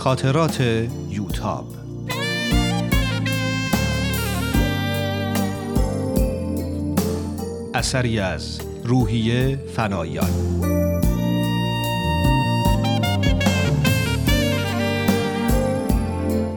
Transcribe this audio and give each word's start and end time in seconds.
خاطرات 0.00 0.60
یوتاب. 1.08 1.64
اثری 7.74 8.18
از 8.18 8.60
روحیه 8.84 9.56
فنایان. 9.76 10.30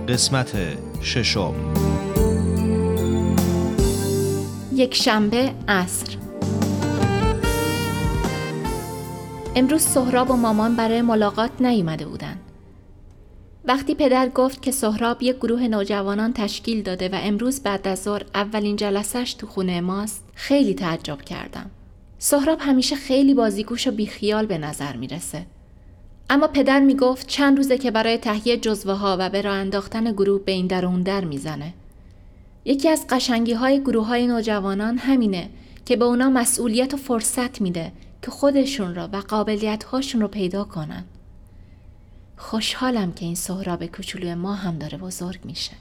قسمت 0.08 0.52
ششم. 1.02 1.54
یک 4.74 4.96
شنبه 4.96 5.52
عصر. 5.68 6.18
امروز 9.56 9.82
سهراب 9.82 10.32
و 10.32 10.36
مامان 10.36 10.76
برای 10.76 11.02
ملاقات 11.02 11.52
نیومده 11.60 12.06
بودن. 12.06 12.40
وقتی 13.66 13.96
پدر 13.96 14.30
گفت 14.30 14.62
که 14.62 14.72
سهراب 14.72 15.24
یک 15.24 15.36
گروه 15.36 15.68
نوجوانان 15.68 16.34
تشکیل 16.34 16.82
داده 16.82 17.10
و 17.10 17.20
امروز 17.22 17.60
بعد 17.60 17.88
از 17.88 18.04
ظهر 18.04 18.26
اولین 18.36 18.76
جلسش 18.76 19.34
تو 19.34 19.48
خونه 19.48 19.82
ماست 19.82 20.24
خیلی 20.34 20.74
تعجب 20.74 21.22
کردم. 21.22 21.72
سهراب 22.20 22.58
همیشه 22.62 22.96
خیلی 22.96 23.34
بازیگوش 23.34 23.88
و 23.88 23.92
بیخیال 23.92 24.46
به 24.46 24.58
نظر 24.58 24.96
می‌رسه. 24.96 25.46
اما 26.30 26.48
پدر 26.48 26.80
می‌گفت 26.80 27.28
چند 27.28 27.58
روزه 27.58 27.78
که 27.78 27.92
برای 27.92 28.18
تهیه 28.18 28.58
جزوه 28.58 28.94
ها 28.94 29.18
و 29.20 29.30
به 29.30 29.42
راه 29.42 29.56
انداختن 29.56 30.12
گروه 30.12 30.42
به 30.42 30.52
این 30.52 30.68
در 30.68 30.86
و 30.86 30.90
اون 30.90 31.02
در 31.02 31.26
می‌زنه. 31.26 31.74
یکی 32.66 32.90
از 32.90 33.06
قشنگی 33.10 33.54
های 33.54 33.82
گروه 33.82 34.08
های 34.08 34.28
نوجوانان 34.28 34.98
همینه 34.98 35.50
که 35.86 35.96
به 35.96 36.06
اونا 36.06 36.30
مسئولیت 36.30 36.94
و 36.94 36.98
فرصت 36.98 37.62
میده 37.62 37.92
که 38.22 38.32
خودشون 38.32 38.96
را 38.96 39.10
و 39.14 39.18
قابلیت 39.18 39.84
هاشون 39.84 40.22
رو 40.22 40.28
پیدا 40.28 40.64
کنن. 40.64 41.04
خوشحالم 42.38 43.14
که 43.14 43.26
این 43.26 43.36
سهراب 43.36 43.86
کوچولوی 43.86 44.36
ما 44.36 44.54
هم 44.54 44.78
داره 44.78 44.98
بزرگ 44.98 45.46
میشه. 45.46 45.74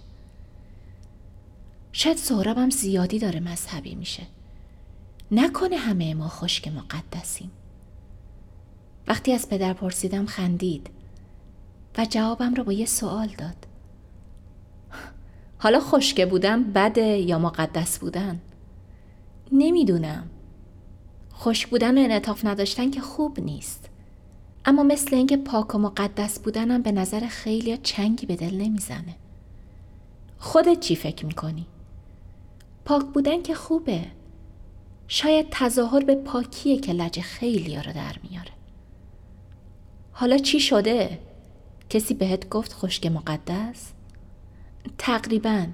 شاید 1.92 2.17
سهرابم 2.17 2.70
زیادی 2.70 3.19
داره 3.19 3.41
مذهبی 3.41 3.95
میشه. 3.95 4.22
نکنه 5.30 5.77
همه 5.77 6.14
ما 6.14 6.28
خشک 6.28 6.69
مقدسیم. 6.69 7.50
وقتی 9.06 9.33
از 9.33 9.48
پدر 9.48 9.73
پرسیدم 9.73 10.27
خندید 10.27 10.91
و 11.98 12.06
جوابم 12.11 12.55
رو 12.55 12.64
با 12.64 12.73
یه 12.73 12.86
سوال 12.86 13.28
داد. 13.28 13.67
حالا 15.58 15.80
خشکه 15.80 16.27
بودن 16.27 16.73
بده 16.73 17.19
یا 17.19 17.39
مقدس 17.39 17.98
بودن؟ 17.98 18.41
نمی‌دونم. 19.53 20.30
خوش 21.30 21.67
بودن 21.67 21.98
و 21.98 22.00
انعطاف 22.00 22.45
نداشتن 22.45 22.91
که 22.91 23.00
خوب 23.00 23.41
نیست. 23.41 23.89
اما 24.65 24.83
مثل 24.83 25.17
اینکه 25.17 25.37
پاک 25.37 25.75
و 25.75 25.79
مقدس 25.79 26.39
بودنم 26.39 26.83
به 26.83 26.93
نظر 26.93 27.27
خیلی 27.27 27.77
چنگی 27.77 28.27
به 28.27 28.37
دل 28.37 28.55
نمی‌زنه. 28.55 29.17
خودت 30.39 30.81
چی 30.81 30.97
فکر 30.97 31.27
می‌کنی؟ 31.27 31.67
پاک 32.85 33.07
بودن 33.07 33.43
که 33.43 33.55
خوبه. 33.55 34.05
شاید 35.09 35.47
تظاهر 35.51 36.05
به 36.05 36.15
پاکیه 36.15 36.81
که 36.81 36.93
لج 36.93 37.21
خیلی 37.21 37.77
رو 37.77 37.93
در 37.93 38.17
میاره. 38.31 38.53
حالا 40.13 40.39
چی 40.39 40.61
شده؟ 40.61 41.19
کسی 41.91 42.15
بهت 42.15 42.49
گفت 42.49 42.73
خشک 42.73 43.07
مقدس؟ 43.07 43.93
تقریبا 44.99 45.67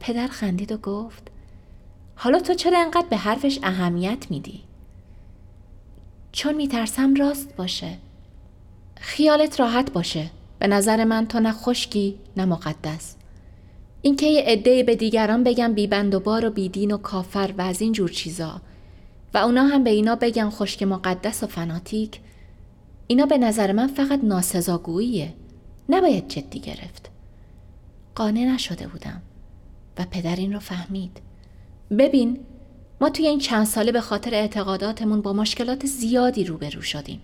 پدر 0.00 0.26
خندید 0.26 0.72
و 0.72 0.76
گفت 0.76 1.28
حالا 2.16 2.40
تو 2.40 2.54
چرا 2.54 2.80
انقدر 2.80 3.06
به 3.10 3.16
حرفش 3.16 3.58
اهمیت 3.62 4.26
میدی؟ 4.30 4.67
چون 6.38 6.54
میترسم 6.54 7.14
راست 7.14 7.56
باشه. 7.56 7.98
خیالت 8.96 9.60
راحت 9.60 9.92
باشه. 9.92 10.30
به 10.58 10.66
نظر 10.66 11.04
من 11.04 11.26
تو 11.26 11.40
نه 11.40 11.52
خشکی 11.52 12.18
نه 12.36 12.44
مقدس. 12.44 13.16
اینکه 14.02 14.26
یه 14.26 14.42
عده 14.42 14.82
به 14.82 14.96
دیگران 14.96 15.44
بگم 15.44 15.74
بیبند 15.74 16.14
و 16.14 16.20
بار 16.20 16.46
و 16.46 16.50
بیدین 16.50 16.92
و 16.92 16.96
کافر 16.96 17.54
و 17.58 17.62
از 17.62 17.80
این 17.80 17.92
جور 17.92 18.08
چیزا. 18.08 18.60
و 19.34 19.38
اونا 19.38 19.62
هم 19.62 19.84
به 19.84 19.90
اینا 19.90 20.16
بگن 20.16 20.50
خشک 20.50 20.82
مقدس 20.82 21.42
و 21.42 21.46
فناتیک. 21.46 22.20
اینا 23.06 23.26
به 23.26 23.38
نظر 23.38 23.72
من 23.72 23.86
فقط 23.86 24.20
ناسزاگوییه. 24.24 25.34
نباید 25.88 26.28
جدی 26.28 26.60
گرفت. 26.60 27.10
قانع 28.14 28.44
نشده 28.44 28.86
بودم. 28.86 29.22
و 29.98 30.04
پدر 30.10 30.36
این 30.36 30.52
رو 30.52 30.58
فهمید. 30.58 31.20
ببین 31.98 32.38
ما 33.00 33.10
توی 33.10 33.26
این 33.26 33.38
چند 33.38 33.66
ساله 33.66 33.92
به 33.92 34.00
خاطر 34.00 34.34
اعتقاداتمون 34.34 35.20
با 35.20 35.32
مشکلات 35.32 35.86
زیادی 35.86 36.44
روبرو 36.44 36.82
شدیم. 36.82 37.20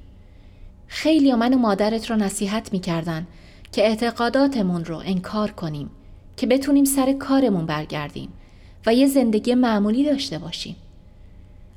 خیلی 0.86 1.34
من 1.34 1.54
و 1.54 1.58
مادرت 1.58 2.10
رو 2.10 2.16
نصیحت 2.16 2.72
می‌کردن 2.72 3.26
که 3.72 3.86
اعتقاداتمون 3.86 4.84
رو 4.84 4.96
انکار 4.96 5.50
کنیم 5.50 5.90
که 6.36 6.46
بتونیم 6.46 6.84
سر 6.84 7.12
کارمون 7.12 7.66
برگردیم 7.66 8.32
و 8.86 8.94
یه 8.94 9.06
زندگی 9.06 9.54
معمولی 9.54 10.04
داشته 10.04 10.38
باشیم. 10.38 10.76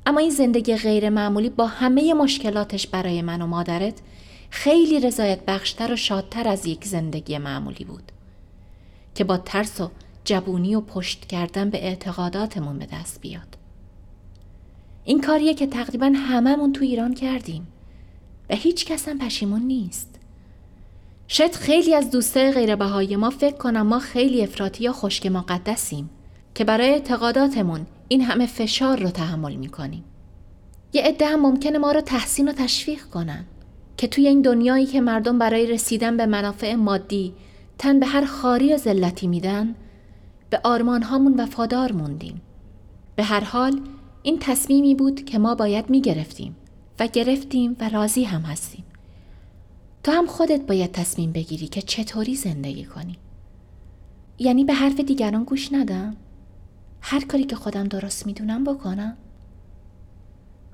اما 0.06 0.20
این 0.20 0.30
زندگی 0.30 0.76
غیر 0.76 1.08
معمولی 1.08 1.50
با 1.50 1.66
همه 1.66 2.14
مشکلاتش 2.14 2.86
برای 2.86 3.22
من 3.22 3.42
و 3.42 3.46
مادرت 3.46 3.94
خیلی 4.50 5.00
رضایت 5.00 5.44
بخشتر 5.44 5.92
و 5.92 5.96
شادتر 5.96 6.48
از 6.48 6.66
یک 6.66 6.84
زندگی 6.84 7.38
معمولی 7.38 7.84
بود 7.84 8.12
که 9.14 9.24
با 9.24 9.36
ترس 9.36 9.80
و 9.80 9.90
جبونی 10.24 10.74
و 10.74 10.80
پشت 10.80 11.26
کردن 11.26 11.70
به 11.70 11.84
اعتقاداتمون 11.84 12.78
به 12.78 12.86
دست 12.86 13.20
بیاد. 13.20 13.57
این 15.08 15.20
کاریه 15.20 15.54
که 15.54 15.66
تقریبا 15.66 16.12
هممون 16.16 16.72
تو 16.72 16.84
ایران 16.84 17.14
کردیم 17.14 17.68
و 18.50 18.54
هیچ 18.54 18.86
کس 18.86 19.08
هم 19.08 19.18
پشیمون 19.18 19.62
نیست. 19.62 20.14
شاید 21.28 21.54
خیلی 21.54 21.94
از 21.94 22.10
دوستای 22.10 22.52
غیربهایی 22.52 23.16
ما 23.16 23.30
فکر 23.30 23.56
کنم 23.56 23.86
ما 23.86 23.98
خیلی 23.98 24.42
افراطی 24.42 24.84
یا 24.84 24.92
خشک 24.92 25.26
مقدسیم 25.26 26.10
که 26.54 26.64
برای 26.64 26.88
اعتقاداتمون 26.88 27.86
این 28.08 28.20
همه 28.20 28.46
فشار 28.46 29.00
رو 29.00 29.10
تحمل 29.10 29.54
می‌کنیم. 29.54 30.04
یه 30.92 31.02
عده 31.02 31.26
هم 31.26 31.40
ممکنه 31.40 31.78
ما 31.78 31.92
رو 31.92 32.00
تحسین 32.00 32.48
و 32.48 32.52
تشویق 32.52 33.02
کنن 33.02 33.44
که 33.96 34.08
توی 34.08 34.28
این 34.28 34.42
دنیایی 34.42 34.86
که 34.86 35.00
مردم 35.00 35.38
برای 35.38 35.66
رسیدن 35.66 36.16
به 36.16 36.26
منافع 36.26 36.74
مادی 36.74 37.34
تن 37.78 38.00
به 38.00 38.06
هر 38.06 38.24
خاری 38.24 38.74
و 38.74 38.76
ذلتی 38.76 39.26
میدن 39.26 39.74
به 40.50 40.60
آرمان 40.64 41.02
هامون 41.02 41.40
وفادار 41.40 41.92
موندیم. 41.92 42.40
به 43.16 43.22
هر 43.22 43.44
حال 43.44 43.80
این 44.22 44.38
تصمیمی 44.38 44.94
بود 44.94 45.24
که 45.24 45.38
ما 45.38 45.54
باید 45.54 45.90
می 45.90 46.00
گرفتیم 46.00 46.56
و 47.00 47.06
گرفتیم 47.06 47.76
و 47.80 47.88
راضی 47.88 48.24
هم 48.24 48.40
هستیم. 48.40 48.84
تو 50.04 50.12
هم 50.12 50.26
خودت 50.26 50.66
باید 50.66 50.92
تصمیم 50.92 51.32
بگیری 51.32 51.68
که 51.68 51.82
چطوری 51.82 52.36
زندگی 52.36 52.84
کنی. 52.84 53.16
یعنی 54.38 54.64
به 54.64 54.74
حرف 54.74 55.00
دیگران 55.00 55.44
گوش 55.44 55.72
ندم؟ 55.72 56.16
هر 57.00 57.24
کاری 57.24 57.44
که 57.44 57.56
خودم 57.56 57.84
درست 57.84 58.26
می‌دونم 58.26 58.64
بکنم؟ 58.64 59.16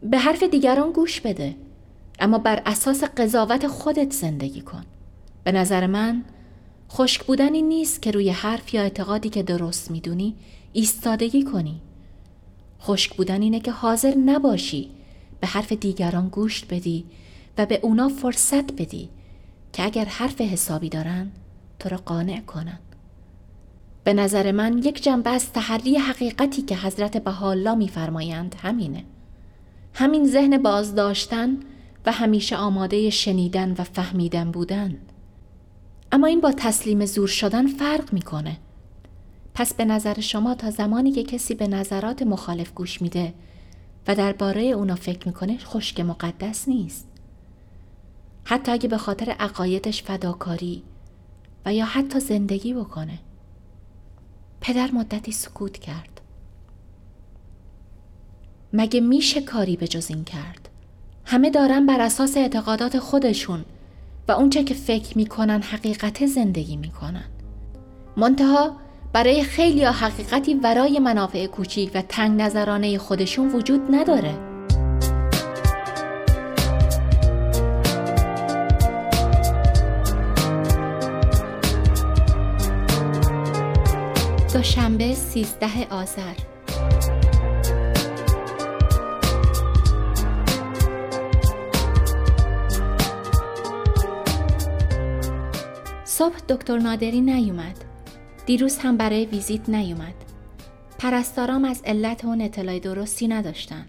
به 0.03 0.19
حرف 0.19 0.43
دیگران 0.43 0.93
گوش 0.93 1.21
بده 1.21 1.56
اما 2.19 2.38
بر 2.38 2.62
اساس 2.66 3.05
قضاوت 3.05 3.66
خودت 3.66 4.12
زندگی 4.12 4.61
کن. 4.61 4.84
به 5.44 5.53
نظر 5.53 5.87
من 5.87 6.25
خشک 6.91 7.25
بودنی 7.25 7.62
نیست 7.62 8.03
که 8.03 8.11
روی 8.11 8.31
حرف 8.31 8.75
یا 8.75 8.82
اعتقادی 8.82 9.28
که 9.28 9.43
درست 9.43 9.91
می‌دونی 9.91 10.34
ایستادگی 10.72 11.43
کنی. 11.43 11.81
خشک 12.84 13.17
بودن 13.17 13.43
اینه 13.43 13.61
که 13.61 13.71
حاضر 13.71 14.15
نباشی 14.15 14.91
به 15.41 15.47
حرف 15.47 15.72
دیگران 15.72 16.28
گوش 16.28 16.65
بدی 16.65 17.05
و 17.59 17.67
به 17.67 17.81
اونا 17.83 18.09
فرصت 18.09 18.72
بدی 18.72 19.09
که 19.72 19.84
اگر 19.84 20.05
حرف 20.05 20.41
حسابی 20.41 20.89
دارن 20.89 21.31
تو 21.78 21.89
را 21.89 21.97
قانع 21.97 22.41
کنن. 22.41 22.78
به 24.05 24.12
نظر 24.12 24.53
من 24.53 24.78
یک 24.78 25.03
جنبه 25.03 25.31
از 25.31 25.53
تحری 25.53 25.97
حقیقتی 25.97 26.62
که 26.62 26.77
حضرت 26.77 27.17
بهاءالله 27.17 27.75
میفرمایند 27.75 28.56
همینه. 28.62 29.05
همین 29.94 30.26
ذهن 30.26 30.62
بازداشتن 30.62 31.56
و 32.06 32.12
همیشه 32.12 32.56
آماده 32.56 33.11
شنیدن 33.11 33.75
و 33.79 33.85
فهمیدن 33.85 34.50
بودن. 34.50 34.97
اما 36.12 36.26
این 36.26 36.41
با 36.41 36.53
تسلیم 36.56 37.05
زور 37.05 37.29
شدن 37.29 37.67
فرق 37.67 38.12
می‌کنه. 38.12 38.56
پس 39.55 39.75
به 39.75 39.85
نظر 39.85 40.21
شما 40.21 40.55
تا 40.55 40.71
زمانی 40.71 41.12
که 41.12 41.23
کسی 41.23 41.55
به 41.55 41.69
نظرات 41.69 42.23
مخالف 42.23 42.73
گوش 42.73 43.03
میده 43.03 43.35
و 44.06 44.15
درباره 44.15 44.62
اونا 44.62 44.95
فکر 44.95 45.29
می‌کنه 45.29 45.59
خشک 45.59 46.01
مقدس 46.01 46.69
نیست. 46.69 47.09
حتی 48.45 48.73
اگه 48.73 48.89
به 48.89 48.99
خاطر 48.99 49.31
عقایدش 49.31 50.03
فداکاری 50.03 50.83
و 51.67 51.75
یا 51.75 51.85
حتی 51.85 52.21
زندگی 52.21 52.75
بکنه. 52.75 53.19
پدر 54.61 54.91
مدتی 54.91 55.33
سکوت 55.33 55.79
کرد. 55.79 56.21
مگه 58.73 59.01
میشه 59.01 59.41
کاری 59.41 59.77
به 59.77 59.89
جز 59.89 60.11
این 60.11 60.25
کرد؟ 60.25 60.69
همه 61.25 61.51
دارن 61.51 61.87
بر 61.87 62.01
اساس 62.01 62.37
اعتقادات 62.37 62.99
خودشون 62.99 63.65
و 64.29 64.33
اونچه 64.33 64.65
که 64.65 64.75
فکر 64.75 65.19
می‌کنن 65.19 65.62
حقیقت 65.62 66.27
زندگی 66.27 66.77
می‌کنن. 66.77 67.25
منتها 68.17 68.77
برای 69.14 69.44
خیلی 69.44 69.84
ها 69.84 69.93
حقیقتی 69.93 70.55
ورای 70.55 70.99
منافع 70.99 71.46
کوچیک 71.46 71.90
و 71.94 72.02
تنگ 72.02 72.40
نظرانه 72.40 72.99
خودشون 72.99 73.49
وجود 73.49 73.81
نداره. 73.90 74.34
دوشنبه 84.55 85.14
13 85.14 85.67
آذر. 85.90 86.34
صبح 96.05 96.37
دکتر 96.49 96.78
نادری 96.78 97.20
نیومد. 97.20 97.83
دیروز 98.46 98.79
هم 98.79 98.96
برای 98.96 99.25
ویزیت 99.25 99.69
نیومد. 99.69 100.14
پرستارام 100.99 101.64
از 101.64 101.82
علت 101.85 102.25
اون 102.25 102.41
اطلاع 102.41 102.79
درستی 102.79 103.29
نداشتن. 103.29 103.87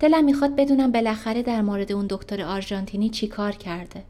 دلم 0.00 0.24
می‌خواد 0.24 0.56
بدونم 0.56 0.92
بالاخره 0.92 1.42
در 1.42 1.62
مورد 1.62 1.92
اون 1.92 2.06
دکتر 2.10 2.42
آرژانتینی 2.42 3.08
چی 3.08 3.26
کار 3.28 3.52
کرده. 3.52 4.04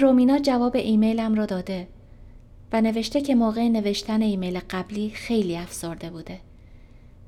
رومینا 0.00 0.38
جواب 0.38 0.76
ایمیلم 0.76 1.34
رو 1.34 1.46
داده 1.46 1.88
و 2.72 2.80
نوشته 2.80 3.20
که 3.20 3.34
موقع 3.34 3.68
نوشتن 3.68 4.22
ایمیل 4.22 4.60
قبلی 4.70 5.10
خیلی 5.10 5.56
افسرده 5.56 6.10
بوده 6.10 6.40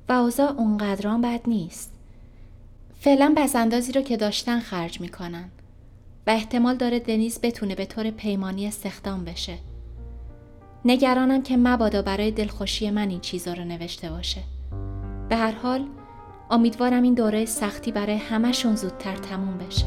و 0.08 0.12
اوضاع 0.12 0.52
اونقدران 0.52 1.20
بد 1.20 1.40
نیست. 1.46 1.92
فعلا 3.00 3.34
اندازی 3.54 3.92
رو 3.92 4.02
که 4.02 4.16
داشتن 4.16 4.60
خرج 4.60 5.00
می‌کنن 5.00 5.48
و 6.26 6.30
احتمال 6.30 6.76
داره 6.76 6.98
دنیز 6.98 7.38
بتونه 7.42 7.74
به 7.74 7.86
طور 7.86 8.10
پیمانی 8.10 8.66
استخدام 8.66 9.24
بشه. 9.24 9.58
نگرانم 10.88 11.42
که 11.42 11.56
مبادا 11.56 12.02
برای 12.02 12.30
دلخوشی 12.30 12.90
من 12.90 13.10
این 13.10 13.20
چیزا 13.20 13.52
رو 13.52 13.64
نوشته 13.64 14.10
باشه. 14.10 14.40
به 15.28 15.36
هر 15.36 15.52
حال 15.52 15.86
امیدوارم 16.50 17.02
این 17.02 17.14
دوره 17.14 17.44
سختی 17.44 17.92
برای 17.92 18.16
همهشون 18.16 18.76
زودتر 18.76 19.16
تموم 19.16 19.58
بشه. 19.58 19.86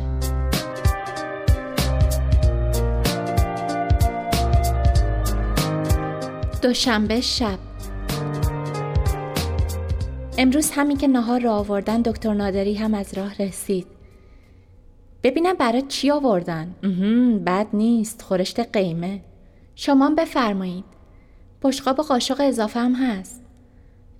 دوشنبه 6.62 7.22
شب 7.22 7.60
امروز 10.38 10.72
همین 10.72 10.98
که 10.98 11.08
نهار 11.08 11.42
را 11.42 11.54
آوردن 11.54 12.02
دکتر 12.02 12.34
نادری 12.34 12.76
هم 12.76 12.94
از 12.94 13.14
راه 13.18 13.36
رسید 13.38 13.88
ببینم 15.24 15.54
برای 15.54 15.82
چی 15.82 16.12
آوردن 16.12 16.76
بد 17.46 17.68
نیست 17.74 18.22
خورشت 18.22 18.60
قیمه 18.60 19.22
شما 19.82 20.10
بفرمایید. 20.10 20.86
بشقاب 21.62 22.00
و 22.00 22.04
قاشق 22.04 22.42
اضافه 22.42 22.80
هم 22.80 22.96
هست. 22.96 23.42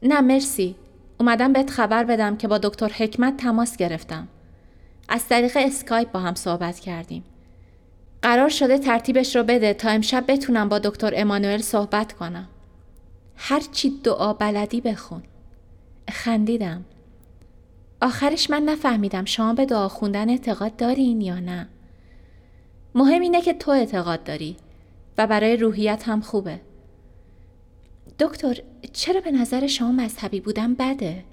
نه 0.04 0.22
مرسی. 0.22 0.76
اومدم 1.20 1.54
بهت 1.54 1.70
خبر 1.70 2.04
بدم 2.04 2.38
که 2.38 2.48
با 2.48 2.58
دکتر 2.58 2.88
حکمت 2.88 3.38
تماس 3.38 3.78
گرفتم. 3.78 4.28
از 5.10 5.28
طریق 5.28 5.58
اسکایپ 5.62 6.12
با 6.12 6.20
هم 6.20 6.36
صحبت 6.36 6.80
کردیم. 6.80 7.24
قرار 8.22 8.50
شده 8.50 8.78
ترتیبش 8.78 9.36
رو 9.36 9.44
بده 9.44 9.74
تا 9.74 9.90
امشب 9.90 10.24
بتونم 10.28 10.70
با 10.70 10.80
دکتر 10.80 11.14
امانوئل 11.16 11.62
صحبت 11.62 12.14
کنم. 12.14 12.48
هرچی 13.36 13.90
دعا 14.04 14.34
بلدی 14.34 14.82
بخون. 14.82 15.24
خندیدم. 16.10 16.86
آخرش 18.02 18.50
من 18.50 18.64
نفهمیدم 18.64 19.26
شما 19.26 19.54
به 19.54 19.66
دعا 19.66 19.88
خوندن 19.88 20.30
اعتقاد 20.30 20.76
دارین 20.76 21.22
یا 21.22 21.40
نه. 21.40 21.68
مهم 22.96 23.22
اینه 23.22 23.42
که 23.42 23.54
تو 23.54 23.72
اعتقاد 23.72 24.24
داری. 24.24 24.58
و 25.20 25.28
برای 25.28 25.58
روحیت 25.58 26.04
هم 26.08 26.22
خوبه 26.22 26.62
دکتر 28.20 28.62
چرا 28.94 29.22
به 29.22 29.32
نظر 29.32 29.68
شما 29.68 29.92
مذهبی 29.92 30.40
بودن 30.40 30.74
بده؟ 30.74 31.24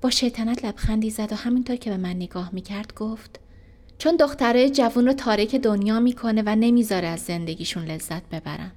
با 0.00 0.10
شیطنت 0.10 0.64
لبخندی 0.64 1.10
زد 1.10 1.32
و 1.32 1.34
همینطور 1.34 1.76
که 1.76 1.90
به 1.90 1.96
من 1.96 2.16
نگاه 2.16 2.50
می‌کرد 2.52 2.94
گفت 2.94 3.40
چون 3.98 4.16
دختره 4.16 4.70
جوون 4.70 5.06
رو 5.06 5.12
تارک 5.12 5.54
دنیا 5.54 6.00
می‌کنه 6.00 6.42
و 6.46 6.56
نمی‌ذاره 6.56 7.08
از 7.08 7.20
زندگیشون 7.20 7.84
لذت 7.84 8.28
ببرن. 8.28 8.72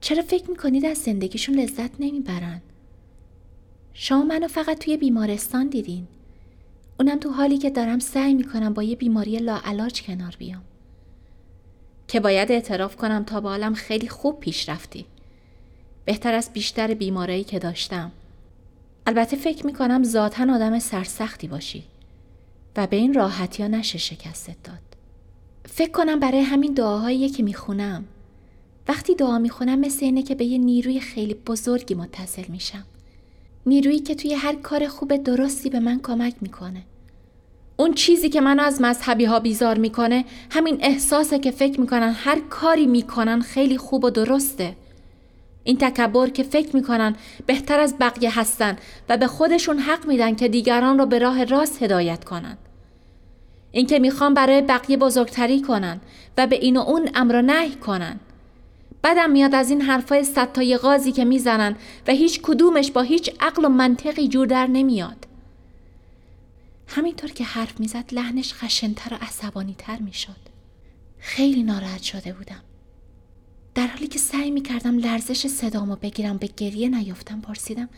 چرا 0.00 0.22
فکر 0.22 0.50
می‌کنید 0.50 0.84
از 0.84 0.98
زندگیشون 0.98 1.54
لذت 1.54 1.90
نمی‌برن؟ 2.00 2.62
شما 3.92 4.22
منو 4.22 4.48
فقط 4.48 4.78
توی 4.78 4.96
بیمارستان 4.96 5.68
دیدین. 5.68 6.06
اونم 7.00 7.18
تو 7.18 7.30
حالی 7.30 7.58
که 7.58 7.70
دارم 7.70 7.98
سعی 7.98 8.34
می‌کنم 8.34 8.74
با 8.74 8.82
یه 8.82 8.96
بیماری 8.96 9.36
لاعلاج 9.36 10.02
کنار 10.02 10.36
بیام. 10.38 10.62
که 12.08 12.20
باید 12.20 12.52
اعتراف 12.52 12.96
کنم 12.96 13.24
تا 13.24 13.40
با 13.40 13.72
خیلی 13.74 14.08
خوب 14.08 14.40
پیش 14.40 14.68
رفتی. 14.68 15.06
بهتر 16.04 16.34
از 16.34 16.50
بیشتر 16.52 16.94
بیماری 16.94 17.44
که 17.44 17.58
داشتم. 17.58 18.12
البته 19.06 19.36
فکر 19.36 19.66
می‌کنم 19.66 20.04
ذاتا 20.04 20.54
آدم 20.54 20.78
سرسختی 20.78 21.48
باشی. 21.48 21.84
و 22.76 22.86
به 22.86 22.96
این 22.96 23.14
راحتی 23.14 23.62
ها 23.62 23.68
نشه 23.68 23.98
شکستت 23.98 24.56
داد. 24.64 24.78
فکر 25.68 25.90
کنم 25.90 26.20
برای 26.20 26.40
همین 26.40 26.74
دعاهایی 26.74 27.28
که 27.28 27.42
می‌خونم 27.42 28.04
وقتی 28.88 29.14
دعا 29.14 29.38
می‌خونم 29.38 29.78
مثل 29.78 30.04
اینه 30.04 30.22
که 30.22 30.34
به 30.34 30.44
یه 30.44 30.58
نیروی 30.58 31.00
خیلی 31.00 31.34
بزرگی 31.34 31.94
متصل 31.94 32.44
میشم. 32.48 32.84
نیرویی 33.66 33.98
که 34.00 34.14
توی 34.14 34.34
هر 34.34 34.54
کار 34.54 34.88
خوب 34.88 35.16
درستی 35.16 35.70
به 35.70 35.80
من 35.80 36.00
کمک 36.02 36.34
می‌کنه. 36.40 36.82
اون 37.76 37.94
چیزی 37.94 38.28
که 38.28 38.40
منو 38.40 38.62
از 38.62 38.80
مذهبی 38.80 39.24
ها 39.24 39.40
بیزار 39.40 39.78
می‌کنه 39.78 40.24
همین 40.50 40.78
احساسه 40.80 41.38
که 41.38 41.50
فکر 41.50 41.80
می‌کنن 41.80 42.12
هر 42.12 42.40
کاری 42.50 42.86
می‌کنن 42.86 43.40
خیلی 43.40 43.78
خوب 43.78 44.04
و 44.04 44.10
درسته. 44.10 44.76
این 45.64 45.76
تکبر 45.76 46.28
که 46.28 46.42
فکر 46.42 46.76
می‌کنن 46.76 47.16
بهتر 47.46 47.80
از 47.80 47.94
بقیه 48.00 48.38
هستن 48.38 48.76
و 49.08 49.16
به 49.16 49.26
خودشون 49.26 49.78
حق 49.78 50.06
میدن 50.06 50.34
که 50.34 50.48
دیگران 50.48 50.98
رو 50.98 51.06
به 51.06 51.18
راه 51.18 51.44
راست 51.44 51.82
هدایت 51.82 52.24
کنن. 52.24 52.56
اینکه 53.72 53.98
می‌خوان 53.98 54.34
برای 54.34 54.62
بقیه 54.62 54.96
بزرگتری 54.96 55.62
کنن 55.62 56.00
و 56.38 56.46
به 56.46 56.56
این 56.56 56.76
و 56.76 56.80
اون 56.80 57.08
امر 57.14 57.40
نهی 57.40 57.74
کنن. 57.74 58.20
بدم 59.04 59.30
میاد 59.30 59.54
از 59.54 59.70
این 59.70 59.80
حرفای 59.80 60.24
ستای 60.24 60.76
غازی 60.76 61.12
که 61.12 61.24
می‌زنن 61.24 61.76
و 62.06 62.12
هیچ 62.12 62.40
کدومش 62.42 62.90
با 62.90 63.02
هیچ 63.02 63.30
عقل 63.40 63.64
و 63.64 63.68
منطقی 63.68 64.28
جور 64.28 64.46
در 64.46 64.66
نمیاد. 64.66 65.26
همینطور 66.86 67.30
که 67.30 67.44
حرف 67.44 67.80
می‌زد 67.80 68.04
لحنش 68.12 68.54
خشنتر 68.54 69.14
و 69.14 69.18
عصبانی 69.20 69.74
تر 69.78 69.98
می‌شد. 69.98 70.36
خیلی 71.18 71.62
ناراحت 71.62 72.02
شده 72.02 72.32
بودم. 72.32 72.62
در 73.74 73.86
حالی 73.86 74.06
که 74.06 74.18
سعی 74.18 74.50
می 74.50 74.62
کردم 74.62 74.98
لرزش 74.98 75.46
صدامو 75.46 75.96
بگیرم 75.96 76.36
به 76.36 76.48
گریه 76.56 76.88
نیافتم 76.88 77.40
پرسیدم 77.40 77.88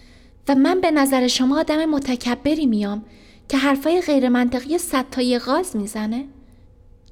و 0.48 0.54
من 0.54 0.80
به 0.80 0.90
نظر 0.90 1.26
شما 1.26 1.60
آدم 1.60 1.84
متکبری 1.84 2.66
میام 2.66 3.04
که 3.48 3.58
حرفای 3.58 4.00
غیر 4.00 4.28
منطقی 4.28 4.78
ستای 4.78 5.38
غاز 5.38 5.76
می‌زنه؟ 5.76 6.24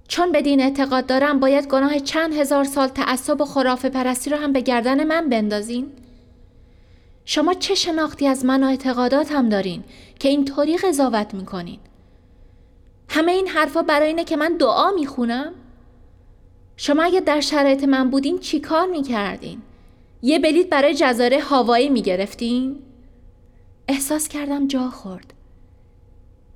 چون 0.09 0.33
به 0.33 0.43
دین 0.43 0.61
اعتقاد 0.61 1.07
دارم 1.07 1.41
باید 1.41 1.67
گناه 1.67 1.99
چند 1.99 2.35
هزار 2.35 2.65
سال 2.65 2.89
تعصب 2.89 3.41
و 3.41 3.45
خرافه 3.45 3.89
پرستی 3.89 4.31
رو 4.31 4.37
هم 4.37 4.53
به 4.53 4.61
گردن 4.61 5.05
من 5.07 5.29
بندازین؟ 5.29 5.87
شما 7.25 7.55
چه 7.55 7.75
شناختی 7.75 8.27
از 8.27 8.45
من 8.45 8.65
و 8.65 8.67
اعتقاداتم 8.67 9.49
دارین 9.49 9.85
که 10.19 10.29
اینطوری 10.29 10.77
قضاوت 10.77 11.35
می‌کنین؟ 11.35 11.79
همه 13.09 13.33
این 13.33 13.49
حرفا 13.49 13.83
برای 13.83 14.09
اینه 14.09 14.25
که 14.25 14.37
من 14.37 14.57
دعا 14.57 14.91
می‌خونم؟ 14.91 15.53
شما 16.77 17.03
اگه 17.03 17.21
در 17.21 17.41
شرایط 17.41 17.85
من 17.85 18.11
بودین 18.11 18.39
چی 18.39 18.61
کار 18.61 18.87
می‌کردین؟ 18.87 19.63
یه 20.23 20.39
بلیت 20.39 20.69
برای 20.69 20.95
جزاره 20.95 21.41
هاوایی 21.41 21.89
می‌گرفتین؟ 21.89 22.79
احساس 23.89 24.29
کردم 24.29 24.69
جا 24.69 24.91
خورد. 24.91 25.35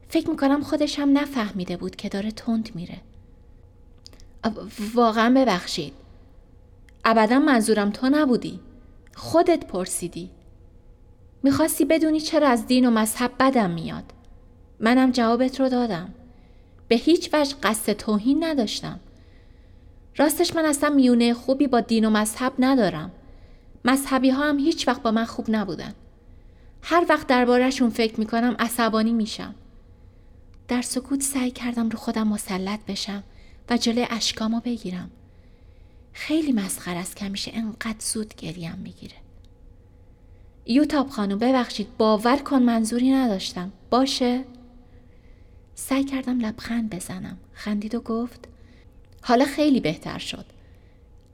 فکر 0.09 0.31
می‌کنم 0.31 0.63
خودش 0.63 0.99
هم 0.99 1.19
نفهمیده 1.19 1.77
بود 1.77 1.97
که 1.97 2.09
داره 2.09 2.31
تند 2.31 2.71
میره. 2.75 3.01
واقعا 4.95 5.35
ببخشید. 5.35 5.93
ابدا 7.05 7.39
منظورم 7.39 7.91
تو 7.91 8.09
نبودی. 8.09 8.61
خودت 9.17 9.67
پرسیدی. 9.67 10.31
می‌خواستی 11.43 11.85
بدونی 11.85 12.21
چرا 12.21 12.49
از 12.49 12.67
دین 12.67 12.87
و 12.87 12.91
مذهب 12.91 13.33
بدم 13.41 13.71
میاد. 13.71 14.05
منم 14.81 15.11
جوابت 15.11 15.61
رو 15.61 15.69
دادم. 15.69 16.15
به 16.89 16.97
هیچ 16.97 17.31
وجه 17.33 17.55
قصد 17.63 17.93
توهین 17.93 18.45
نداشتم. 18.45 19.01
راستش 20.17 20.55
من 20.55 20.65
اصلا 20.65 20.91
میونه 20.91 21.35
خوبی 21.35 21.67
با 21.67 21.81
دین 21.81 22.05
و 22.05 22.11
مذهب 22.11 22.53
ندارم. 22.59 23.11
مذهبی 23.85 24.31
ها 24.31 24.49
هم 24.49 24.59
هیچ 24.59 24.89
وقت 24.89 25.03
با 25.03 25.11
من 25.11 25.25
خوب 25.25 25.47
نبودن. 25.49 25.95
هر 26.83 27.07
وقت 27.09 27.27
دربارهشون 27.27 27.91
فکر 27.91 28.21
می‌کنم 28.21 28.57
عصبانی 28.59 29.13
میشم. 29.13 29.55
در 30.69 30.83
سکوت 30.83 31.23
سعی 31.23 31.51
کردم 31.51 31.89
رو 31.89 31.99
خودم 31.99 32.29
مسلط 32.29 32.81
بشم 32.89 33.23
و 33.71 33.77
جلوی 33.77 34.07
اشکامو 34.11 34.61
بگیرم. 34.61 35.11
خیلی 36.13 36.53
مسخر 36.53 36.97
است 36.97 37.17
که 37.17 37.25
همیشه 37.25 37.51
انقدر 37.55 38.01
زود 38.01 38.35
گریم 38.35 38.79
می‌گیره. 38.83 39.15
یوتاب 40.69 41.09
خانم 41.09 41.39
ببخشید 41.39 41.97
باور 41.99 42.37
کن 42.37 42.63
منظوری 42.63 43.11
نداشتم. 43.11 43.73
باشه؟ 43.91 44.45
سعی 45.75 46.05
کردم 46.05 46.41
لبخند 46.41 46.91
بزنم. 46.91 47.39
خندید 47.53 47.95
و 47.95 48.01
گفت 48.01 48.49
حالا 49.23 49.45
خیلی 49.45 49.81
بهتر 49.81 50.19
شد. 50.19 50.45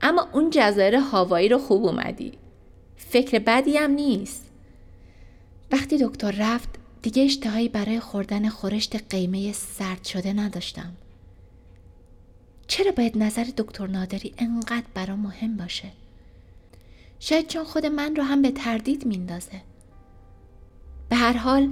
اما 0.01 0.27
اون 0.33 0.49
جزایر 0.49 0.95
هاوایی 0.95 1.49
رو 1.49 1.57
خوب 1.57 1.85
اومدی. 1.85 2.31
فکر 2.97 3.39
بدی 3.39 3.77
هم 3.77 3.91
نیست. 3.91 4.51
وقتی 5.71 5.97
دکتر 5.97 6.35
رفت 6.37 6.69
دیگه 7.01 7.23
اشتهایی 7.23 7.69
برای 7.69 7.99
خوردن 7.99 8.49
خورشت 8.49 9.13
قیمه 9.13 9.51
سرد 9.51 10.03
شده 10.03 10.33
نداشتم. 10.33 10.93
چرا 12.67 12.91
باید 12.91 13.17
نظر 13.17 13.45
دکتر 13.57 13.87
نادری 13.87 14.33
انقدر 14.37 14.85
برا 14.93 15.15
مهم 15.15 15.57
باشه؟ 15.57 15.91
شاید 17.27 17.47
چون 17.47 17.63
خود 17.63 17.85
من 17.85 18.15
رو 18.15 18.23
هم 18.23 18.41
به 18.41 18.51
تردید 18.51 19.05
میندازه. 19.05 19.61
به 21.09 21.15
هر 21.15 21.37
حال 21.37 21.69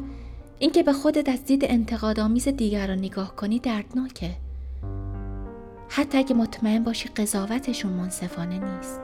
اینکه 0.60 0.84
به 0.84 0.94
خودت 0.94 1.30
از 1.30 1.46
دید 1.46 1.66
انتقادآمیز 1.66 2.48
دیگران 2.48 2.98
نگاه 2.98 3.36
کنی 3.36 3.60
دردناکه. 3.60 4.32
حتی 5.90 6.18
اگه 6.18 6.36
مطمئن 6.36 6.84
باشی 6.84 7.10
قضاوتشون 7.10 7.92
منصفانه 7.92 8.60
نیست. 8.60 9.00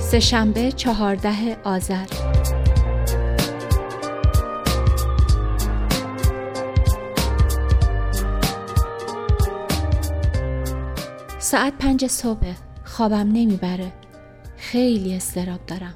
سهشنبه 0.00 0.72
چهارده 0.72 1.56
آذر. 1.64 2.27
ساعت 11.50 11.78
پنج 11.78 12.06
صبح. 12.06 12.54
خوابم 12.84 13.32
نمی‌بره. 13.32 13.92
خیلی 14.56 15.14
استراب 15.14 15.66
دارم. 15.66 15.94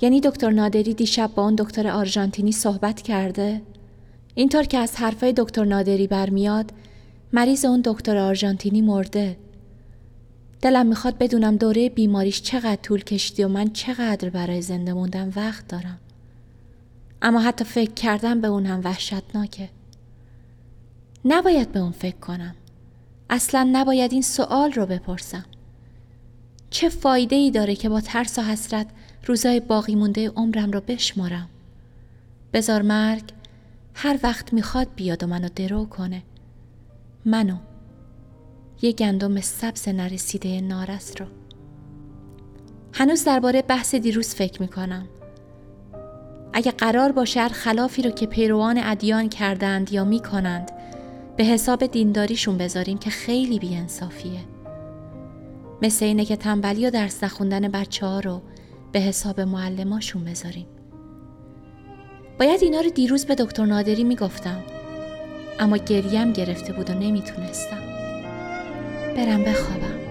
یعنی 0.00 0.20
دکتر 0.20 0.50
نادری 0.50 0.94
دیشب 0.94 1.30
با 1.34 1.42
اون 1.42 1.54
دکتر 1.54 1.88
آرژانتینی 1.88 2.52
صحبت 2.52 3.02
کرده؟ 3.02 3.62
اینطور 4.34 4.62
که 4.62 4.78
از 4.78 4.96
حرفای 4.96 5.32
دکتر 5.32 5.64
نادری 5.64 6.06
برمیاد 6.06 6.72
مریض 7.32 7.64
اون 7.64 7.82
دکتر 7.84 8.16
آرژانتینی 8.16 8.80
مرده. 8.80 9.36
دلم 10.62 10.86
می‌خواد 10.86 11.18
بدونم 11.18 11.56
دوره 11.56 11.88
بیماریش 11.88 12.42
چقدر 12.42 12.76
طول 12.82 13.04
کشیدی 13.04 13.44
و 13.44 13.48
من 13.48 13.72
چقدر 13.72 14.30
برای 14.30 14.62
زنده 14.62 14.92
موندن 14.92 15.32
وقت 15.36 15.68
دارم. 15.68 15.98
اما 17.22 17.40
حتی 17.40 17.64
فکر 17.64 17.92
کردم 17.94 18.40
به 18.40 18.48
اون 18.48 18.66
هم 18.66 18.80
وحشتناکه. 18.84 19.68
نباید 21.24 21.72
به 21.72 21.80
اون 21.80 21.92
فکر 21.92 22.16
کنم. 22.16 22.54
اصلا 23.30 23.68
نباید 23.72 24.12
این 24.12 24.22
سوال 24.22 24.72
رو 24.72 24.86
بپرسم. 24.86 25.44
چه 26.70 26.88
فایده 26.88 27.36
ای 27.36 27.50
داره 27.50 27.74
که 27.76 27.88
با 27.88 28.00
ترس 28.00 28.38
و 28.38 28.42
حسرت 28.42 28.86
روزای 29.26 29.60
باقی 29.60 29.94
مونده 29.94 30.28
عمرم 30.30 30.70
رو 30.70 30.80
بشمارم؟ 30.80 31.48
بزار 32.52 32.82
مرگ 32.82 33.24
هر 33.94 34.18
وقت 34.22 34.52
می‌خواد 34.52 34.88
بیاد 34.96 35.22
و 35.22 35.26
منو 35.26 35.48
درو 35.56 35.84
کنه. 35.84 36.22
منو 37.24 37.56
یه 38.82 38.92
گندم 38.92 39.40
سبز 39.40 39.88
نرسیده 39.88 40.60
نارس 40.60 41.20
رو. 41.20 41.26
هنوز 42.92 43.24
درباره 43.24 43.62
بحث 43.62 43.94
دیروز 43.94 44.34
فکر 44.34 44.62
می‌کنم. 44.62 45.08
اگه 46.52 46.70
قرار 46.70 47.12
باشه 47.12 47.40
هر 47.40 47.48
خلافی 47.48 48.02
رو 48.02 48.10
که 48.10 48.26
پیروان 48.26 48.80
ادیان 48.82 49.28
کردند 49.28 49.92
یا 49.92 50.04
می‌کنند 50.04 50.70
به 51.36 51.44
حساب 51.44 51.86
دینداریشون 51.86 52.58
بذاریم 52.58 52.98
که 52.98 53.10
خیلی 53.10 53.58
بیانصافیه. 53.58 54.40
مثل 55.82 56.04
اینه 56.04 56.24
که 56.24 56.36
تنبلی 56.36 56.86
و 56.86 56.90
درس 56.90 57.24
نخوندن 57.24 57.68
بچه 57.68 58.06
ها 58.06 58.20
رو 58.20 58.42
به 58.92 59.00
حساب 59.00 59.40
معلماشون 59.40 60.24
بذاریم. 60.24 60.66
باید 62.40 62.62
اینا 62.62 62.80
رو 62.80 62.90
دیروز 62.90 63.24
به 63.24 63.34
دکتر 63.34 63.64
نادری 63.64 64.04
می‌گفتم. 64.04 64.62
اما 65.58 65.76
گریم 65.76 66.32
گرفته 66.32 66.72
بود 66.72 66.90
و 66.90 66.94
نمی‌تونستم. 66.94 67.82
برم 69.16 69.44
بخوابم. 69.44 70.03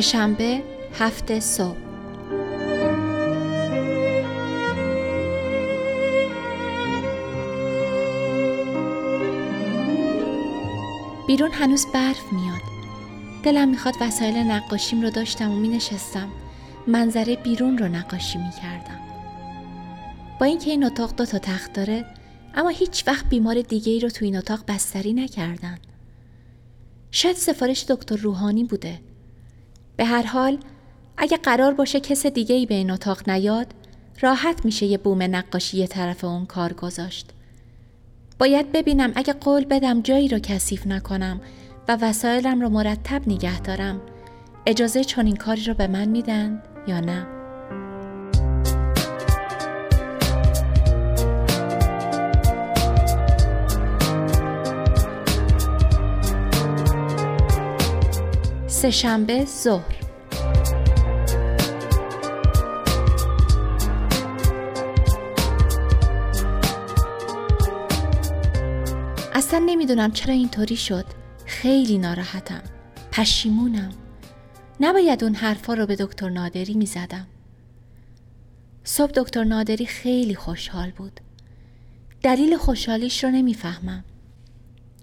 سهشنبه 0.00 0.62
هفته 0.98 1.40
صبح 1.40 1.76
بیرون 11.26 11.50
هنوز 11.52 11.86
برف 11.94 12.32
میاد 12.32 12.60
دلم 13.42 13.68
می‌خواد 13.68 13.94
وسایل 14.00 14.36
نقاشیم 14.36 15.02
رو 15.02 15.10
داشتم 15.10 15.50
و 15.50 15.56
می 15.56 15.68
نشستم 15.68 16.28
منظره 16.86 17.36
بیرون 17.36 17.78
رو 17.78 17.88
نقاشی 17.88 18.38
می 18.38 18.50
کردم. 18.62 19.00
با 20.40 20.46
اینکه 20.46 20.70
این 20.70 20.84
اتاق 20.84 21.14
دو 21.16 21.26
تا 21.26 21.38
تخت 21.38 21.72
داره 21.72 22.04
اما 22.54 22.68
هیچ 22.68 23.04
وقت 23.06 23.28
بیمار 23.28 23.62
دیگه 23.62 23.92
ای 23.92 24.00
رو 24.00 24.08
تو 24.08 24.24
این 24.24 24.36
اتاق 24.36 24.60
بستری 24.68 25.12
نکردن. 25.12 25.78
شاید 27.10 27.36
سفارش 27.36 27.84
دکتر 27.88 28.16
روحانی 28.16 28.64
بوده. 28.64 29.07
به 29.98 30.04
هر 30.04 30.26
حال 30.26 30.58
اگه 31.16 31.36
قرار 31.36 31.74
باشه 31.74 32.00
کس 32.00 32.26
دیگه 32.26 32.54
ای 32.54 32.66
به 32.66 32.74
این 32.74 32.90
اتاق 32.90 33.30
نیاد 33.30 33.66
راحت 34.20 34.64
میشه 34.64 34.86
یه 34.86 34.98
بوم 34.98 35.22
نقاشی 35.22 35.76
یه 35.76 35.86
طرف 35.86 36.24
اون 36.24 36.46
کار 36.46 36.72
گذاشت. 36.72 37.30
باید 38.38 38.72
ببینم 38.72 39.12
اگه 39.14 39.32
قول 39.32 39.64
بدم 39.64 40.00
جایی 40.00 40.28
رو 40.28 40.38
کثیف 40.38 40.86
نکنم 40.86 41.40
و 41.88 41.98
وسایلم 42.00 42.60
رو 42.60 42.68
مرتب 42.68 43.28
نگه 43.28 43.60
دارم 43.60 44.00
اجازه 44.66 45.04
چنین 45.04 45.36
کاری 45.36 45.64
رو 45.64 45.74
به 45.74 45.86
من 45.86 46.08
میدن 46.08 46.62
یا 46.86 47.00
نه 47.00 47.37
سهشنبه 58.78 59.44
ظهر. 59.44 59.96
اصلا 69.34 69.62
نمی‌دونم 69.66 70.12
چرا 70.12 70.34
اینطوری 70.34 70.76
شد. 70.76 71.04
خیلی 71.46 71.98
ناراحتم. 71.98 72.62
پشیمونم. 73.12 73.90
نباید 74.80 75.24
اون 75.24 75.34
حرفا 75.34 75.74
رو 75.74 75.86
به 75.86 75.96
دکتر 75.96 76.28
نادری 76.28 76.74
می 76.74 76.86
زدم. 76.86 77.26
صبح 78.84 79.12
دکتر 79.12 79.44
نادری 79.44 79.86
خیلی 79.86 80.34
خوشحال 80.34 80.90
بود. 80.90 81.20
دلیل 82.22 82.56
خوشحالیش 82.56 83.24
رو 83.24 83.30
نمی‌فهمم. 83.30 84.04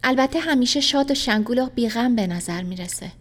البته 0.03 0.39
همیشه 0.39 0.79
شاد 0.81 1.11
و 1.11 1.13
شنگول 1.13 1.59
و 1.59 1.69
بیغم 1.75 2.15
به 2.15 2.27
نظر 2.27 2.63
می‌رسه. 2.63 3.11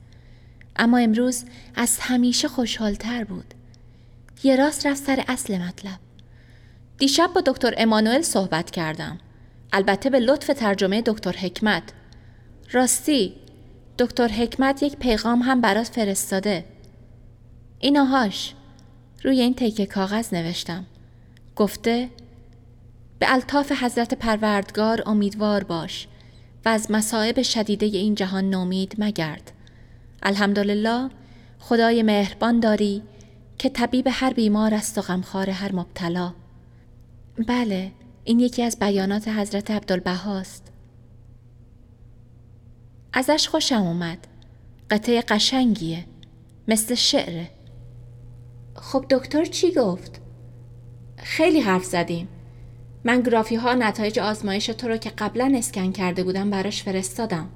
اما 0.77 0.99
امروز 0.99 1.45
از 1.75 1.99
همیشه 2.01 2.49
خوشحالتر 2.49 3.25
بود. 3.25 3.55
یه 4.45 4.57
راست 4.57 4.87
رفت 4.87 5.05
سر 5.05 5.25
اصل 5.29 5.59
مطلب. 5.59 5.99
دیشب 6.99 7.31
با 7.35 7.41
دکتر 7.41 7.75
امانوئل 7.77 8.23
صحبت 8.23 8.71
کردم. 8.71 9.19
البته 9.73 10.11
به 10.11 10.19
لطف 10.19 10.47
ترجمه 10.47 11.03
دکتر 11.03 11.33
حکمت. 11.33 11.83
راستی 12.73 13.35
دکتر 13.99 14.29
حکمت 14.29 14.83
یک 14.83 14.97
پیغام 14.97 15.43
هم 15.43 15.61
برات 15.61 15.87
فرستاده. 15.89 16.65
ایناهاش 17.79 18.55
روی 19.25 19.41
این 19.41 19.55
تیکه 19.55 19.87
کاغذ 19.87 20.35
نوشتم. 20.35 20.87
گفته 21.57 22.09
به 23.19 23.33
الطاف 23.33 23.73
حضرت 23.73 24.15
پروردگار 24.15 25.03
امیدوار 25.07 25.65
باش 25.65 26.09
و 26.65 26.69
از 26.69 26.91
مصائب 26.91 27.43
شدیده 27.43 27.87
این 27.87 28.15
جهان 28.15 28.51
نومید 28.51 28.95
مگرد. 28.99 29.54
الحمدلله 30.25 31.11
خدای 31.59 32.03
مهربان 32.03 32.61
داری 32.61 33.03
که 33.59 33.69
طبیب 33.69 34.09
هر 34.11 34.33
بیمار 34.33 34.75
است 34.75 34.99
و 34.99 35.01
غمخوار 35.01 35.51
هر 35.51 35.73
مبتلا. 35.73 36.35
بله 37.49 37.93
این 38.25 38.41
یکی 38.41 38.63
از 38.63 38.79
بیانات 38.79 39.29
حضرت 39.29 39.71
عبدالبهاست 39.71 40.73
ازش 43.13 43.49
خوشم 43.49 43.83
اومد. 43.83 44.27
قطعه 44.91 45.21
قشنگیه 45.21 46.05
مثل 46.69 46.95
شعره 46.95 47.51
خب 48.75 49.05
دکتر 49.11 49.45
چی 49.45 49.73
گفت؟ 49.73 50.21
خیلی 51.17 51.61
حرف 51.61 51.85
زدیم. 51.85 52.29
من 53.05 53.21
گرافی 53.21 53.55
ها 53.55 53.75
نتایج 53.75 54.19
آزمایش 54.19 54.67
تو 54.67 54.89
رو 54.89 54.97
که 54.97 55.11
قبلا 55.11 55.53
اسکن 55.57 55.93
کرده 55.93 56.25
بودم 56.25 56.51
براش 56.51 56.83
فرستادم. 56.83 57.49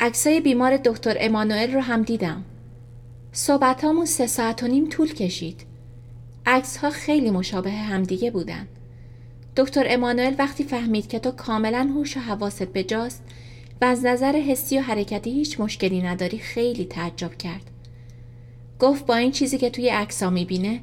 عکسای 0.00 0.40
بیمار 0.40 0.76
دکتر 0.76 1.16
امانوئل 1.20 1.74
رو 1.74 1.80
هم 1.80 2.02
دیدم 2.02 2.44
صحبتامون 3.32 4.06
سه 4.06 4.26
ساعت 4.26 4.62
و 4.62 4.66
نیم 4.66 4.88
طول 4.88 5.14
کشید 5.14 5.66
عکس 6.46 6.76
ها 6.76 6.90
خیلی 6.90 7.30
مشابه 7.30 7.70
همدیگه 7.70 8.30
بودن 8.30 8.68
دکتر 9.56 9.84
امانوئل 9.88 10.34
وقتی 10.38 10.64
فهمید 10.64 11.08
که 11.08 11.18
تو 11.18 11.30
کاملا 11.30 11.90
هوش 11.94 12.16
و 12.16 12.20
حواست 12.20 12.62
بجاست 12.62 13.22
و 13.80 13.84
از 13.84 14.06
نظر 14.06 14.32
حسی 14.32 14.78
و 14.78 14.82
حرکتی 14.82 15.30
هیچ 15.30 15.60
مشکلی 15.60 16.02
نداری 16.02 16.38
خیلی 16.38 16.84
تعجب 16.84 17.38
کرد. 17.38 17.70
گفت 18.78 19.06
با 19.06 19.16
این 19.16 19.32
چیزی 19.32 19.58
که 19.58 19.70
توی 19.70 19.88
عکسا 19.88 20.30
می‌بینه 20.30 20.80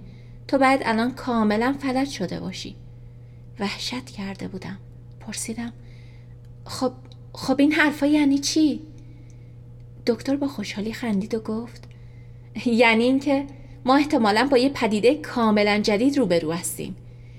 تو 0.47 0.57
باید 0.57 0.81
الان 0.83 1.11
کاملا 1.11 1.75
فلج 1.79 2.09
شده 2.09 2.39
باشی. 2.39 2.75
وحشت 3.59 4.05
کرده 4.05 4.47
بودم. 4.47 4.77
پرسیدم 5.19 5.73
خب 6.65 6.91
خب 7.33 7.55
این 7.59 7.71
حرفا 7.71 8.05
یعنی 8.05 8.37
چی؟ 8.37 8.81
دکتر 10.07 10.35
با 10.35 10.47
خوشحالی 10.47 10.93
خندید 10.93 11.33
و 11.33 11.39
گفت 11.39 11.83
یعنی 12.65 13.03
اینکه 13.03 13.45
ما 13.85 13.95
احتمالا 13.95 14.47
با 14.51 14.57
یه 14.57 14.69
پدیده 14.69 15.15
کاملا 15.15 15.79
جدید 15.79 16.17
روبرو 16.17 16.51
هستیم 16.51 16.95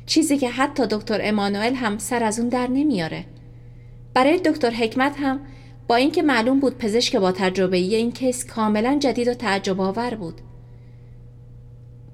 چیزی 0.06 0.38
که 0.38 0.50
حتی 0.50 0.87
دکتر 0.87 1.20
امانوئل 1.23 1.75
هم 1.75 1.99
سر 1.99 2.23
از 2.23 2.40
اون 2.40 2.49
در 2.49 2.66
نمیاره 2.66 3.25
برای 4.14 4.38
دکتر 4.38 4.70
حکمت 4.70 5.16
هم 5.18 5.40
با 5.88 5.96
اینکه 5.96 6.23
معلوم 6.23 6.61
بود 6.61 6.78
پزشک 6.78 7.16
با 7.16 7.32
تجربه 7.32 7.76
این 7.76 8.12
کیس 8.12 8.44
کاملا 8.44 8.99
جدید 9.00 9.28
و 9.28 9.35
تعجب 9.35 9.80
آور 9.80 10.14
بود 10.14 10.40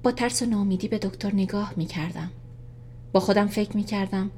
با 0.03 0.11
ترس 0.11 0.41
و 0.41 0.45
نامیدی 0.45 0.87
به 0.87 0.97
دکتر 0.97 1.33
نگاه 1.33 1.73
می 1.77 1.85
کردم. 1.85 2.31
با 3.11 3.19
خودم 3.19 3.47
فکر 3.47 3.77
می 3.77 3.83
کردم 3.83 4.31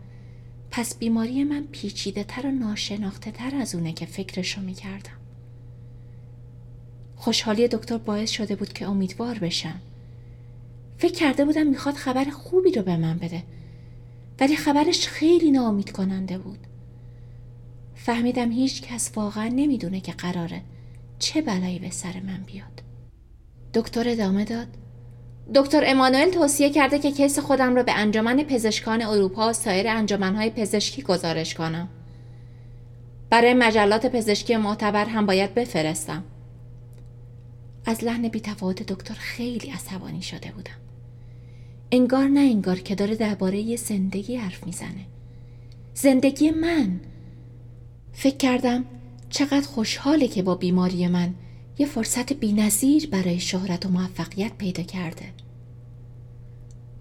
پس 0.72 0.98
بیماری 0.98 1.44
من 1.44 1.64
پیچیده 1.72 2.24
تر 2.24 2.48
و 2.48 2.52
ناشناخته 2.52 3.32
تر 3.32 3.56
از 3.56 3.76
اونه 3.76 3.94
که 3.94 4.06
فکرشو 4.06 4.62
می 4.62 4.74
کردم. 4.74 5.25
خوشحالی 7.16 7.68
دکتر 7.68 7.98
باعث 7.98 8.30
شده 8.30 8.56
بود 8.56 8.74
که 8.74 8.88
امیدوار 8.88 9.40
بشم. 9.40 9.82
فکر 10.98 11.14
کرده 11.14 11.46
بودم 11.46 11.68
می‌خواد 11.68 11.96
خبر 11.96 12.26
خوبی 12.26 12.72
رو 12.72 12.82
به 12.82 12.98
من 12.98 13.18
بده 13.18 13.44
ولی 14.40 14.56
خبرش 14.56 15.08
خیلی 15.08 15.52
ناامید 15.52 15.92
کننده 15.92 16.38
بود. 16.38 16.60
فهمیدم 17.96 18.52
هیچ 18.52 18.82
کس 18.82 19.12
واقعا 19.16 19.48
نمی‌دونه 19.48 20.00
که 20.00 20.12
قراره 20.12 20.62
چه 21.20 21.42
بلایی 21.42 21.80
به 21.80 21.90
سر 21.90 22.14
من 22.28 22.44
بیاد. 22.46 22.82
دکتر 23.74 24.10
ادامه 24.10 24.46
داد 24.46 24.68
دکتر 25.56 25.84
امانوئل 25.86 26.30
توصیه 26.30 26.70
کرده 26.70 27.00
که 27.00 27.12
کیس 27.12 27.40
خودم 27.40 27.76
را 27.76 27.84
به 27.84 27.92
انجمن 27.92 28.44
پزشکان 28.44 29.02
اروپا 29.02 29.50
و 29.50 29.54
سایر 29.54 29.88
انجمنهای 29.88 30.50
پزشکی 30.50 31.02
گزارش 31.02 31.56
کنم. 31.56 31.90
برای 33.30 33.54
مجلات 33.54 34.06
پزشکی 34.06 34.56
معتبر 34.56 35.06
هم 35.06 35.26
باید 35.26 35.54
بفرستم. 35.54 36.24
از 37.86 38.04
لحن 38.04 38.28
بیتفاوت 38.28 38.84
دکتر 38.84 39.14
خیلی 39.14 39.72
عصبانی 39.72 40.22
شده 40.22 40.52
بودم. 40.52 40.78
انگار 41.92 42.28
نه 42.28 42.40
انگار 42.40 42.80
که 42.80 42.96
داره 42.96 43.16
درباره 43.16 43.60
یه 43.60 43.78
زندگی 43.78 44.36
حرف 44.36 44.66
می‌زنه. 44.66 45.06
زندگی 45.94 46.52
من. 46.52 47.00
فکر 48.14 48.38
کردم 48.38 48.86
چقدر 49.30 49.68
خوشحاله 49.68 50.28
که 50.28 50.44
با 50.44 50.56
بیماری 50.56 51.08
من 51.08 51.34
یه 51.78 51.86
فرصت 51.86 52.34
بینظیر 52.34 53.10
برای 53.10 53.40
شهرت 53.40 53.86
و 53.86 53.90
موفقیت 53.90 54.52
پیدا 54.58 54.84
کرده 54.84 55.26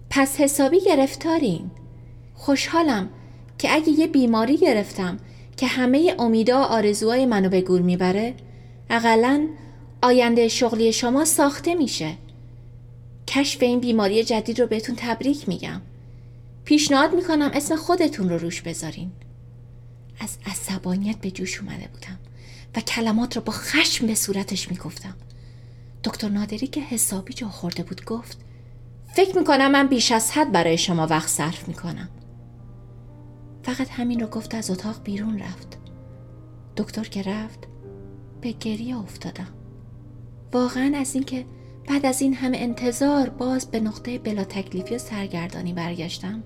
پس 0.09 0.39
حسابی 0.39 0.81
گرفتارین 0.85 1.71
خوشحالم 2.33 3.09
که 3.57 3.73
اگه 3.73 3.89
یه 3.89 4.07
بیماری 4.07 4.57
گرفتم 4.57 5.17
که 5.57 5.67
همه 5.67 6.15
امیدا 6.19 6.59
و 6.59 6.63
آرزوهای 6.63 7.25
منو 7.25 7.49
به 7.49 7.61
گور 7.61 7.81
می‌بره 7.81 8.33
اقلا 8.89 9.47
آینده 10.05 10.47
شغلی 10.47 10.93
شما 10.93 11.25
ساخته 11.25 11.75
میشه. 11.75 12.17
کشف 13.27 13.63
این 13.63 13.79
بیماری 13.79 14.23
جدید 14.23 14.61
رو 14.61 14.67
بهتون 14.67 14.95
تبریک 14.95 15.49
میگم. 15.49 15.81
پیشنهاد 16.65 17.15
می‌کنم 17.15 17.51
اسم 17.53 17.75
خودتون 17.75 18.29
رو 18.29 18.37
روش 18.37 18.61
بذارین. 18.61 19.11
از 20.19 20.37
عصبانیت 20.45 21.17
به 21.17 21.31
جوش 21.31 21.59
اومده 21.59 21.87
بودم 21.93 22.19
و 22.75 22.79
کلمات 22.79 23.35
را 23.35 23.43
با 23.43 23.53
خشم 23.53 24.07
به 24.07 24.15
صورتش 24.15 24.71
می‌گفتم. 24.71 25.15
دکتر 26.03 26.29
نادری 26.29 26.67
که 26.67 26.81
حسابی 26.81 27.33
جا 27.33 27.49
خورده 27.49 27.83
بود 27.83 28.05
گفت 28.05 28.37
فکر 29.13 29.37
می‌کنم 29.37 29.71
من 29.71 29.87
بیش 29.87 30.11
از 30.11 30.31
حد 30.31 30.51
برای 30.51 30.77
شما 30.77 31.07
وقت 31.07 31.29
صرف 31.29 31.67
می‌کنم. 31.67 32.09
فقط 33.63 33.89
همین 33.89 34.19
رو 34.19 34.27
گفت 34.27 34.55
از 34.55 34.71
اتاق 34.71 35.03
بیرون 35.03 35.39
رفت. 35.39 35.77
دکتر 36.77 37.03
که 37.03 37.23
رفت 37.23 37.59
به 38.41 38.51
گریه 38.51 38.97
افتادم. 38.97 39.47
واقعا 40.55 40.93
از 40.97 41.15
اینکه 41.15 41.45
بعد 41.87 42.05
از 42.05 42.21
این 42.21 42.33
همه 42.33 42.57
انتظار 42.57 43.29
باز 43.29 43.71
به 43.71 43.79
نقطه 43.79 44.17
بلا 44.17 44.43
تکلیفی 44.43 44.95
و 44.95 44.97
سرگردانی 44.97 45.73
برگشتم 45.73 46.43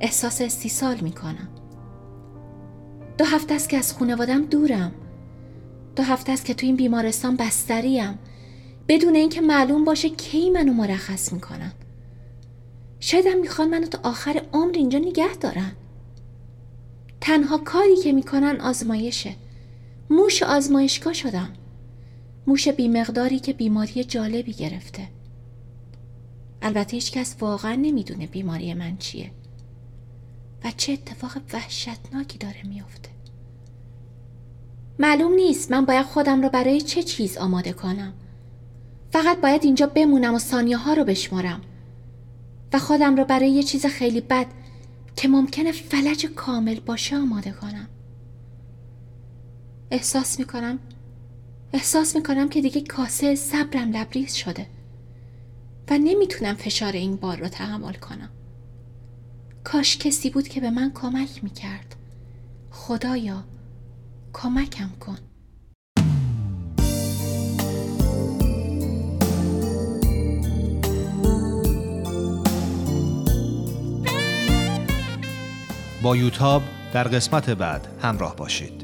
احساس 0.00 0.40
استیصال 0.40 0.96
می‌کنم. 0.96 1.48
دو 3.18 3.24
هفته 3.24 3.54
است 3.54 3.68
که 3.68 3.76
از 3.76 3.92
خانوادم 3.92 4.44
دورم. 4.44 4.92
دو 5.96 6.02
هفته 6.02 6.32
است 6.32 6.44
که 6.44 6.54
تو 6.54 6.66
این 6.66 6.76
بیمارستان 6.76 7.36
بستریم. 7.36 8.18
بدون 8.88 9.14
اینکه 9.14 9.40
معلوم 9.40 9.84
باشه 9.84 10.08
کی 10.08 10.50
منو 10.50 10.72
مرخص 10.72 11.32
می‌کنن. 11.32 11.72
شاید 13.00 13.26
هم 13.26 13.40
می‌خوان 13.40 13.70
منو 13.70 13.86
تا 13.86 13.98
آخر 14.02 14.42
عمر 14.52 14.72
اینجا 14.74 14.98
نگه 14.98 15.34
دارن. 15.40 15.72
تنها 17.20 17.58
کاری 17.58 17.96
که 17.96 18.12
می‌کنن 18.12 18.60
آزمایشه. 18.60 19.36
موش 20.10 20.42
آزمایشگاه 20.42 21.12
شدم. 21.12 21.48
موش 22.46 22.68
بیمقداری 22.68 23.38
که 23.38 23.52
بیماری 23.52 24.04
جالبی 24.04 24.52
گرفته. 24.52 25.08
البته 26.62 26.96
هیچ 26.96 27.12
کس 27.12 27.36
واقعا 27.40 27.74
نمی‌دونه 27.74 28.26
بیماری 28.26 28.74
من 28.74 28.96
چیه. 28.96 29.30
و 30.64 30.72
چه 30.76 30.92
اتفاق 30.92 31.32
وحشتناکی 31.52 32.38
داره 32.38 32.62
میافته. 32.62 33.08
معلوم 34.98 35.32
نیست 35.32 35.70
من 35.70 35.84
باید 35.84 36.06
خودم 36.06 36.42
رو 36.42 36.48
برای 36.48 36.80
چه 36.80 37.02
چیز 37.02 37.36
آماده 37.36 37.72
کنم. 37.72 38.12
فقط 39.10 39.40
باید 39.40 39.64
اینجا 39.64 39.86
بمونم 39.86 40.34
و 40.34 40.38
ثانیه 40.38 40.76
ها 40.76 40.92
رو 40.92 41.04
بشمارم. 41.04 41.60
و 42.72 42.78
خودم 42.78 43.16
رو 43.16 43.24
برای 43.24 43.50
یه 43.50 43.62
چیز 43.62 43.86
خیلی 43.86 44.20
بد 44.20 44.46
که 45.16 45.28
ممکنه 45.28 45.72
فلج 45.72 46.26
کامل 46.26 46.80
باشه 46.80 47.16
آماده 47.16 47.52
کنم. 47.52 47.88
احساس 49.90 50.38
می‌کنم 50.38 50.78
احساس 51.74 52.16
می‌کنم 52.16 52.48
که 52.48 52.60
دیگه 52.60 52.80
کاسه 52.80 53.34
صبرم 53.34 53.90
لبریز 53.90 54.34
شده 54.34 54.66
و 55.90 55.98
نمی‌تونم 55.98 56.54
فشار 56.54 56.92
این 56.92 57.16
بار 57.16 57.36
رو 57.36 57.48
تحمل 57.48 57.92
کنم. 57.92 58.30
کاش 59.64 59.98
کسی 59.98 60.30
بود 60.30 60.48
که 60.48 60.60
به 60.60 60.70
من 60.70 60.92
کمک 60.94 61.44
می‌کرد. 61.44 61.96
خدایا 62.70 63.44
کمکم 64.32 64.90
کن. 65.00 65.18
با 76.02 76.16
یوتاب 76.16 76.62
در 76.92 77.08
قسمت 77.08 77.50
بعد 77.50 77.88
همراه 78.02 78.36
باشید. 78.36 78.83